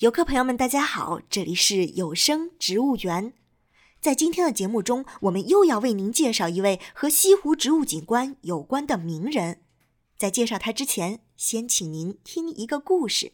[0.00, 3.32] 游客朋友们，大家好，这里是有声植物园。
[3.98, 9.62] 在今天的节目中，我们又要为您介绍一位和西湖植物景观有关的名人。
[10.18, 13.32] 在介绍他之前，先请您听一个故事。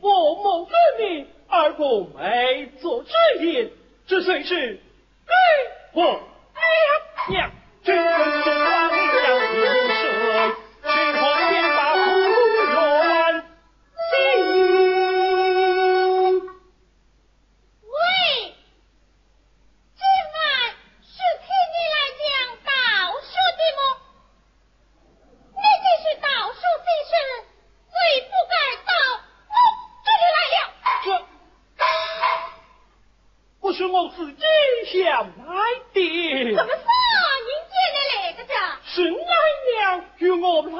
[0.00, 3.10] 我蒙分你而不为做知
[3.44, 3.70] 音，
[4.06, 4.80] 这虽是
[5.26, 6.20] 给我。
[40.42, 40.78] 我不怕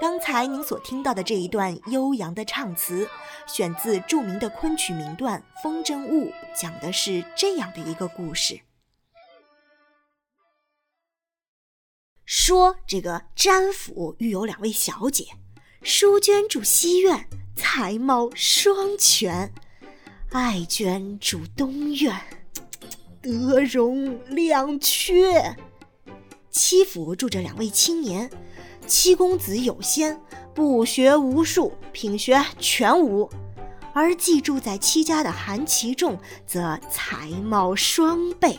[0.00, 3.08] 刚才您所听到的这一段悠扬的唱词，
[3.46, 8.60] 选自著名的昆曲名段《风筝误》，讲的是这样的一个故事：
[12.24, 15.24] 说这个詹府育有两位小姐，
[15.82, 19.50] 淑娟住西院，才貌双全；
[20.32, 22.12] 爱娟住东院，
[23.22, 25.56] 德容两缺。
[26.50, 28.28] 七府住着两位青年。
[28.86, 30.20] 七公子有仙，
[30.54, 33.28] 不学无术，品学全无；
[33.92, 38.58] 而寄住在七家的韩琦仲，则才貌双倍。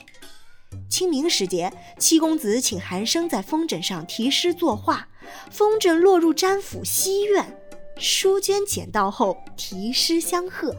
[0.89, 5.07] 清明时节，七公子请韩生在风筝上题诗作画，
[5.51, 7.57] 风筝落入詹府西院，
[7.97, 10.75] 淑娟捡到后题诗相贺。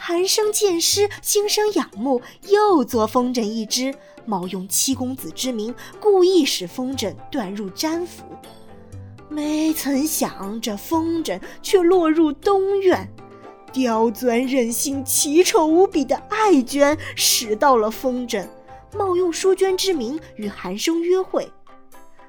[0.00, 3.92] 韩生见诗，心生仰慕，又作风筝一只。
[4.24, 8.22] 冒用七公子之名，故意使风筝断入詹府。
[9.28, 13.12] 没曾想，这风筝却落入东院。
[13.72, 18.46] 刁钻任性、奇丑无比的爱娟使到了风筝，
[18.96, 21.50] 冒用淑娟之名与韩生约会。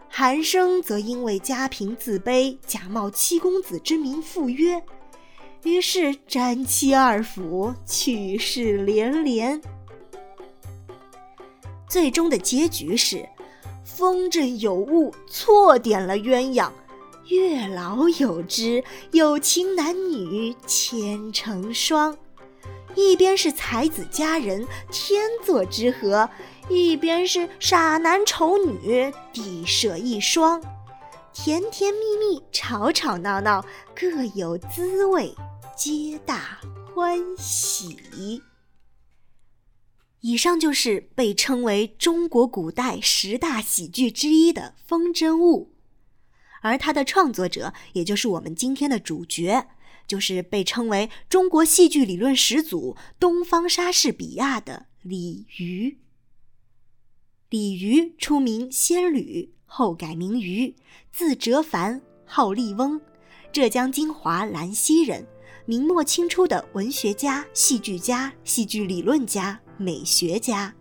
[0.09, 4.83] 韩生则因为家贫自卑，假冒七公子之名赴约。
[5.63, 9.61] 于是詹妻二府趣事连连。
[11.87, 13.27] 最终的结局是，
[13.83, 16.69] 风筝有误，错点了鸳鸯。
[17.27, 22.17] 月老有知，有情男女千成双。
[22.95, 26.27] 一边是才子佳人，天作之合；
[26.69, 30.61] 一边是傻男丑女，地设一双。
[31.33, 33.63] 甜甜蜜蜜，吵吵闹闹，
[33.95, 35.33] 各有滋味，
[35.77, 36.59] 皆大
[36.93, 38.41] 欢喜。
[40.21, 45.71] 以上就是被称为中国古代十大喜剧之一的《风筝误》，
[46.61, 49.67] 而它的创作者，也就是我们今天的主角，
[50.07, 55.99] 就是被称为中国戏剧理论始祖东方莎士比亚的李渔。
[57.49, 60.75] 李渔出名仙侣，后改名渔，
[61.13, 62.99] 字哲凡，号立翁，
[63.53, 65.25] 浙江金华兰溪人，
[65.65, 69.57] 明末清初的文学家、戏剧家、戏剧理论家。
[69.77, 70.75] 美学家，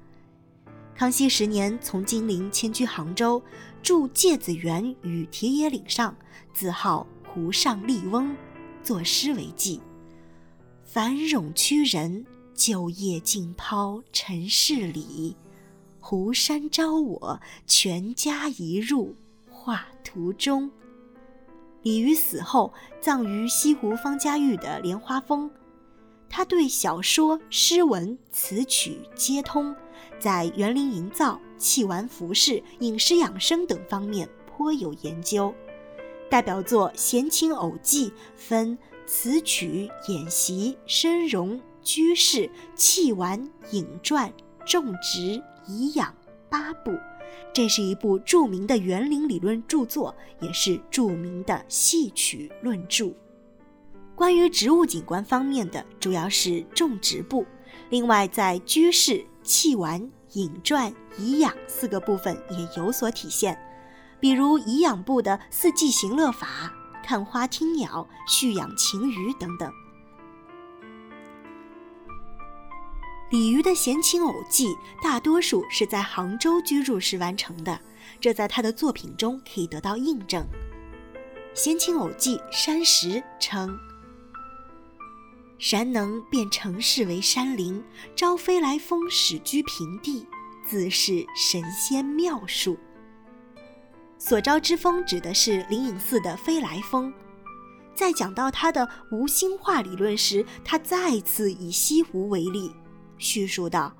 [0.96, 3.40] 康熙十年从金陵迁居杭州，
[3.80, 6.16] 住芥子园与铁野岭上，
[6.52, 8.34] 自号湖上笠翁，
[8.82, 9.80] 作诗为记
[10.84, 15.36] ：“繁冗屈人，旧业尽抛尘世里。
[16.10, 19.14] 湖山招我，全家一入
[19.50, 20.70] 画图中。
[21.82, 25.50] 李渔死后，葬于西湖方家峪的莲花峰。
[26.26, 29.76] 他对小说、诗文、词曲皆通，
[30.18, 35.54] 在园林营造、器玩服饰、饮食养生等方面颇有研究。
[36.30, 44.32] 代表作《闲情偶记》分词曲、演习、生容、居士、器玩、影传、
[44.64, 46.12] 种植、颐养
[46.50, 46.98] 八部。
[47.52, 53.12] 这是一部著名的园林理论著作，也是著名的戏曲论著。
[54.14, 57.46] 关于植物景观方面的，主要是种植部。
[57.90, 63.56] 另外，在居士、器玩、影传、颐养四个部分也有所体现。
[64.18, 66.72] 比如颐养部的四季行乐法、
[67.04, 69.72] 看花听鸟、蓄养禽鱼等等。
[73.30, 74.68] 李渔的《闲情偶记》
[75.02, 77.78] 大多数是在杭州居住时完成的，
[78.18, 80.42] 这在他的作品中可以得到印证。
[81.52, 83.78] 《闲情偶记》山石称。
[85.58, 87.84] 山能变城市为山林，
[88.16, 90.26] 招飞来峰始居平地，
[90.64, 92.78] 自是神仙妙术。
[94.16, 97.12] 所招之峰指的是灵隐寺的飞来峰。
[97.94, 102.72] 在讲到他的无心化理论时，他再次以西湖为例，
[103.18, 103.92] 叙述道：“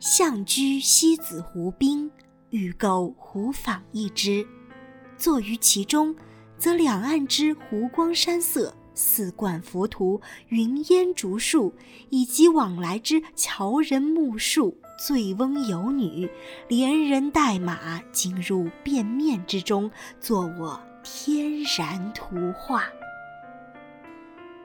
[0.00, 2.10] 象居西子湖滨，
[2.50, 4.46] 欲购湖舫一只，
[5.16, 6.14] 坐于其中，
[6.58, 10.20] 则两岸之湖光山色。”四冠浮屠、
[10.50, 11.74] 云烟竹树，
[12.10, 16.30] 以及往来之樵人木树、醉翁游女，
[16.68, 19.90] 连人带马，进入便面之中，
[20.20, 22.82] 作我天然图画。《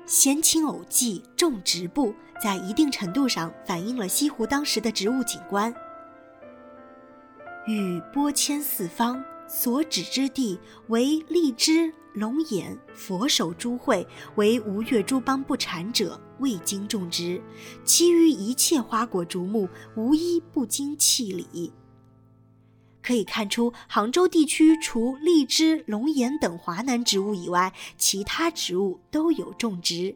[0.10, 5.72] 闲情偶记》种植部在一定程度上反映了西湖当时的植物景观。
[7.68, 11.94] 欲拨迁四方，所指之地为荔枝。
[12.16, 17.40] 龙眼、佛手、珠慧为吴越诸邦不产者，未经种植；
[17.86, 21.72] 其余一切花果竹木，无一不经气理。
[23.10, 30.16] 可以看出，杭州地区除荔枝、龙眼等华南植物以外，其他植物都有种植。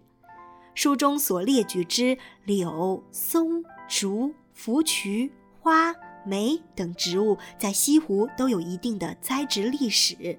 [0.76, 5.92] 书中所列举之柳、松、竹、芙蕖、花、
[6.24, 10.38] 梅等植物，在西湖都有一定的栽植历史。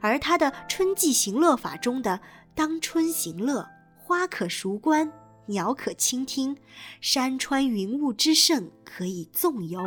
[0.00, 2.20] 而他的春季行乐法中的
[2.56, 3.64] “当春行乐，
[4.02, 5.12] 花可熟观，
[5.46, 6.56] 鸟可倾听，
[7.00, 9.80] 山川云雾之盛，可以纵游”，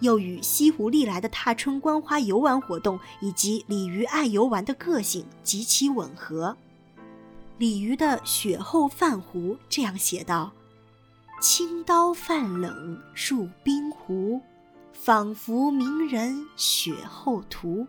[0.00, 6.56] 又与西湖历来的踏春观花游玩活动以及鲤鱼爱游玩的个性极其吻合。
[7.58, 10.52] 鲤鱼的《雪后泛湖》这样写道
[11.40, 14.40] ：“清刀泛冷入冰湖，
[14.92, 17.86] 仿佛名人雪后图。”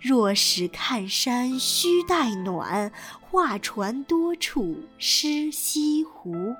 [0.00, 6.54] 若使看山须带暖，画船多处失西湖。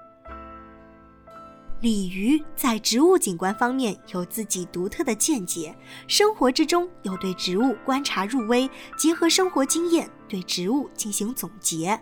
[1.81, 5.77] 鲤鱼在植物景观方面有自己独特的见解，
[6.09, 12.01] 生活之中又对植物观察入微，结合生活经验对植物进行总结，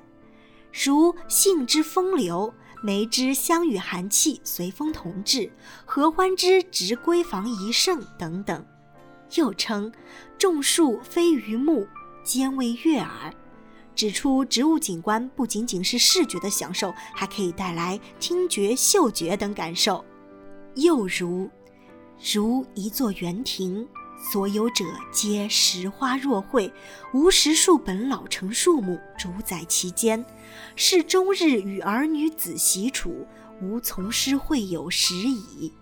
[0.72, 2.52] 如杏之风流，
[2.82, 5.52] 梅之香与寒气随风同至，
[5.84, 8.64] 合欢之植闺房宜盛等等。
[9.34, 9.92] 又称
[10.38, 11.86] 种树非鱼目，
[12.24, 13.34] 兼为悦耳，
[13.96, 20.04] 指出植物景观不仅仅是视觉的享受，还可以带来听觉、嗅觉等感受。
[20.74, 21.48] 又如，
[22.34, 23.88] 如一座园庭，
[24.30, 26.70] 所有者皆拾花若卉，
[27.14, 30.22] 无十数本老成树木主宰其间，
[30.76, 33.26] 是终日与儿女子习处，
[33.62, 35.72] 无从师会友时矣。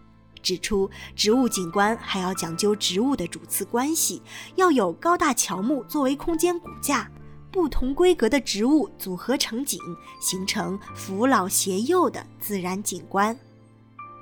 [0.40, 4.23] 指出，植物景观还要讲究植物的主次关系，
[4.54, 7.11] 要有高大乔木作为空间骨架，
[7.54, 9.78] 不同规格的植物组合成景，
[10.20, 13.38] 形成扶老携幼的自然景观。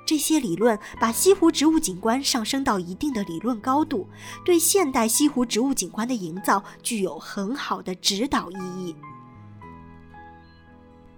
[0.05, 4.07] 这些理论把西湖植物景观上升到一定的理论高度，
[4.45, 8.95] 对现代西湖植物景观的营造具有很好的指导意义。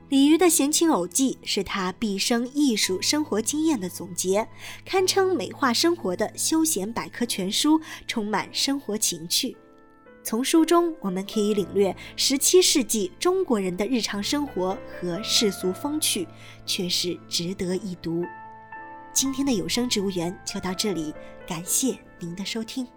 [0.08, 4.48] 李渔的《闲情偶记》是他毕生艺术生活经验的总结，
[4.86, 9.58] 堪称美化生活的休闲百科全书，充满生活情趣。
[10.26, 16.28] 从书中我们可以领略十七世纪中国人的日常生活和世俗风趣，
[16.66, 18.26] 确实值得一读。
[19.14, 21.14] 今天的有声植物园就到这里，
[21.48, 22.88] 感谢您的收听。